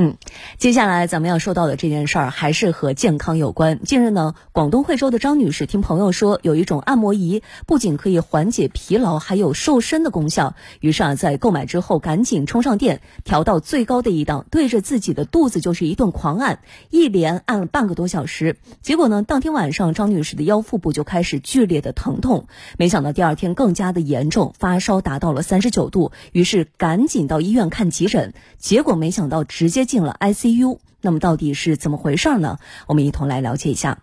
[0.00, 0.16] 嗯，
[0.58, 3.80] 接下来咱们要说到的这件事儿还是和健康有关。
[3.82, 10.54] 近日呢，广东惠州的张女士听朋友说，有一种按摩仪不仅可以缓解疲劳，还有瘦身的功效。
[10.78, 16.60] 于是啊，在购买之后赶紧冲上电，调到最高的一档，对着自己的肚子就是一顿狂按，
[16.90, 18.56] 一连按了半个多小时。
[18.80, 22.46] 结果呢，当天晚上张女士的腰腹部就开始剧烈的疼痛，
[22.78, 29.87] 没想到第二天更加的严重，发烧达到了三十九度，于是赶紧到医院看急诊，结果没想到直接。
[29.88, 32.58] 进了 ICU，那么到底是怎么回事呢？
[32.86, 33.98] 我们一同来了解一下。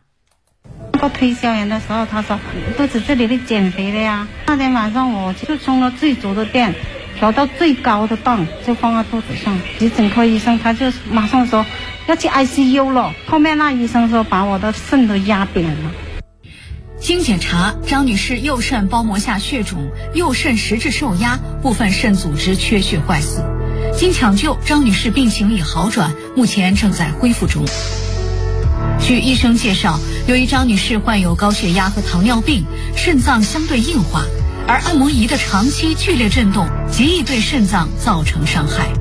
[1.00, 2.40] 做推销员的时候，他说
[2.76, 4.28] 肚子这里的减肥的呀。
[4.48, 6.74] 那天晚上我就充了最足的电，
[7.20, 9.60] 调到最高的档，就放在肚子上。
[9.78, 11.64] 急诊科医生他就马上说
[12.08, 13.14] 要去 ICU 了。
[13.28, 15.92] 后面那医生说把我的肾都压扁了。
[17.00, 23.44] 经检查，张女士右肾包膜下血肿，右肾实质受压，部分肾组织缺血坏死。
[23.98, 27.64] 经抢救，张女士病情已好转，目前正在恢复中。
[29.00, 32.66] 据医生介绍，由于张女士患有高血压和糖尿病，
[32.98, 34.26] 肾脏相对硬化，
[34.68, 38.92] 而按摩仪的长期剧烈震动极易对肾脏造成伤害。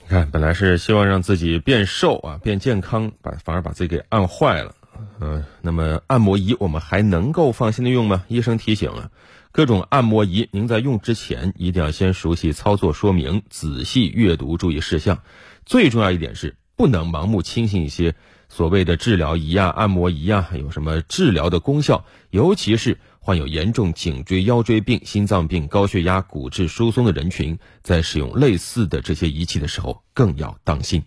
[0.00, 4.72] 你看，本来是希望让自己变瘦啊，变健康，把反而把自己给按坏了。
[5.20, 8.24] 嗯，那么按摩仪我们还能够放心的用吗？
[8.28, 9.10] 医生提醒了。
[9.50, 15.22] 各种按摩仪，您在用之前一定要先熟悉操作说明，仔细阅读注意事项。
[15.64, 18.14] 最重要一点是，不能盲目轻信一些
[18.48, 22.04] 所谓的治疗仪啊、按摩仪啊，有什么治疗的功效。
[22.30, 31.02] 尤其是患有严重颈椎腰椎病、心脏病、高血压、骨质疏松的人群，在使用类似的这些仪器的时候，更要当心。